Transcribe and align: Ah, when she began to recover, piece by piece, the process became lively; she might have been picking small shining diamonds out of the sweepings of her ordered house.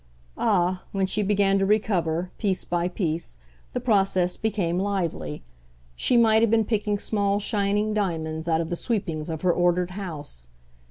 Ah, 0.39 0.81
when 0.93 1.05
she 1.05 1.21
began 1.21 1.59
to 1.59 1.65
recover, 1.67 2.31
piece 2.39 2.63
by 2.63 2.87
piece, 2.87 3.37
the 3.73 3.79
process 3.79 4.35
became 4.35 4.79
lively; 4.79 5.43
she 5.95 6.17
might 6.17 6.41
have 6.41 6.49
been 6.49 6.65
picking 6.65 6.97
small 6.97 7.39
shining 7.39 7.93
diamonds 7.93 8.47
out 8.47 8.61
of 8.61 8.69
the 8.71 8.75
sweepings 8.75 9.29
of 9.29 9.43
her 9.43 9.53
ordered 9.53 9.91
house. 9.91 10.47